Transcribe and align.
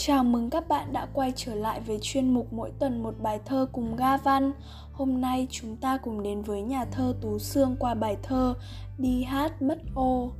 Chào 0.00 0.24
mừng 0.24 0.50
các 0.50 0.68
bạn 0.68 0.92
đã 0.92 1.06
quay 1.12 1.32
trở 1.36 1.54
lại 1.54 1.80
với 1.80 1.98
chuyên 2.02 2.34
mục 2.34 2.52
mỗi 2.52 2.70
tuần 2.78 3.02
một 3.02 3.14
bài 3.22 3.40
thơ 3.44 3.66
cùng 3.72 3.96
Ga 3.96 4.16
Văn. 4.16 4.52
Hôm 4.92 5.20
nay 5.20 5.46
chúng 5.50 5.76
ta 5.76 5.96
cùng 5.96 6.22
đến 6.22 6.42
với 6.42 6.62
nhà 6.62 6.84
thơ 6.84 7.14
Tú 7.20 7.38
Sương 7.38 7.76
qua 7.78 7.94
bài 7.94 8.16
thơ 8.22 8.54
Đi 8.98 9.24
hát 9.24 9.62
mất 9.62 9.78
ô. 9.94 10.32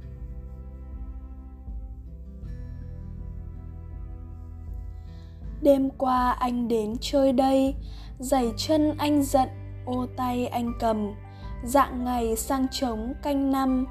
Đêm 5.63 5.91
qua 5.91 6.31
anh 6.31 6.69
đến 6.69 6.97
chơi 7.01 7.33
đây, 7.33 7.75
giày 8.19 8.53
chân 8.57 8.95
anh 8.99 9.23
giận, 9.23 9.49
ô 9.87 10.07
tay 10.17 10.47
anh 10.47 10.73
cầm. 10.81 11.15
Dạng 11.65 12.05
ngày 12.05 12.37
sang 12.37 12.67
trống 12.71 13.15
canh 13.23 13.53
năm, 13.53 13.87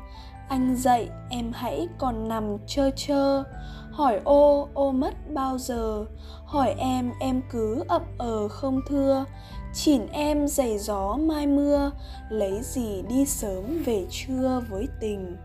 anh 0.50 0.76
dậy, 0.76 1.10
em 1.30 1.52
hãy 1.54 1.88
còn 1.98 2.28
nằm 2.28 2.58
chơ 2.68 2.92
chơ. 2.96 3.44
Hỏi, 3.92 4.20
ô 4.24 4.68
ô 4.74 4.92
mất 4.92 5.14
bao 5.34 5.58
giờ? 5.58 6.06
Hỏi, 6.46 6.76
em 6.78 7.12
em 7.20 7.42
cứ 7.52 7.84
ậm 7.88 8.02
ờ 8.18 8.48
không 8.48 8.80
thưa. 8.90 9.26
Chỉn 9.74 10.08
em 10.12 10.48
giày 10.48 10.78
gió 10.78 11.18
mai 11.18 11.48
mưa. 11.48 11.92
Lấy 12.30 12.62
gì 12.64 13.02
đi 13.10 13.26
sớm 13.26 13.84
về 13.86 14.06
trưa 14.10 14.62
với 14.70 14.88
tình? 15.02 15.38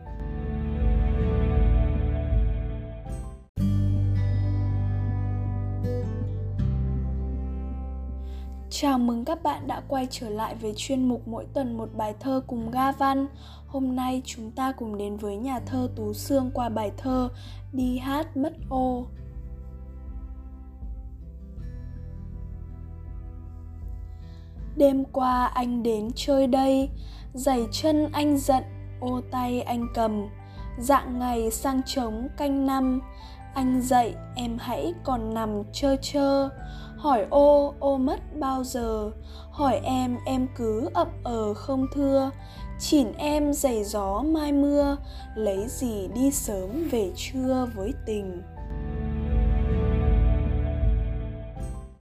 Chào 8.74 8.98
mừng 8.98 9.24
các 9.24 9.42
bạn 9.42 9.66
đã 9.66 9.82
quay 9.88 10.06
trở 10.10 10.28
lại 10.28 10.54
với 10.54 10.72
chuyên 10.76 11.08
mục 11.08 11.28
mỗi 11.28 11.46
tuần 11.54 11.76
một 11.76 11.88
bài 11.96 12.14
thơ 12.20 12.42
cùng 12.46 12.70
Ga 12.70 12.92
Văn. 12.92 13.26
Hôm 13.66 13.96
nay 13.96 14.22
chúng 14.24 14.50
ta 14.50 14.72
cùng 14.72 14.98
đến 14.98 15.16
với 15.16 15.36
nhà 15.36 15.60
thơ 15.66 15.88
Tú 15.96 16.12
Sương 16.12 16.50
qua 16.54 16.68
bài 16.68 16.92
thơ 16.96 17.28
Đi 17.72 17.98
hát 17.98 18.36
mất 18.36 18.52
ô. 18.68 19.06
Đêm 24.76 25.04
qua 25.04 25.46
anh 25.46 25.82
đến 25.82 26.08
chơi 26.14 26.46
đây, 26.46 26.90
giày 27.34 27.66
chân 27.72 28.08
anh 28.12 28.38
giận, 28.38 28.62
ô 29.00 29.20
tay 29.30 29.62
anh 29.62 29.86
cầm. 29.94 30.26
Dạng 30.78 31.18
ngày 31.18 31.50
sang 31.50 31.80
trống 31.86 32.28
canh 32.36 32.66
năm, 32.66 33.00
anh 33.54 33.80
dậy, 33.82 34.14
em 34.34 34.58
hãy 34.58 34.94
còn 35.04 35.34
nằm 35.34 35.62
chơ 35.72 35.96
chơ. 36.02 36.48
Hỏi 36.96 37.26
ô 37.30 37.74
ô 37.78 37.98
mất 37.98 38.20
bao 38.38 38.64
giờ? 38.64 39.10
Hỏi 39.50 39.80
em 39.84 40.16
em 40.26 40.46
cứ 40.56 40.88
ậm 40.94 41.08
ờ 41.24 41.54
không 41.54 41.86
thưa. 41.94 42.30
Chỉn 42.80 43.12
em 43.12 43.52
giày 43.52 43.84
gió 43.84 44.22
mai 44.22 44.52
mưa. 44.52 44.96
Lấy 45.34 45.68
gì 45.68 46.08
đi 46.14 46.30
sớm 46.30 46.88
về 46.90 47.10
trưa 47.16 47.68
với 47.74 47.92
tình? 48.06 48.42